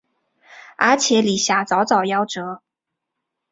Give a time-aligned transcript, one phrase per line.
[0.77, 2.63] 而且李遐早早夭折。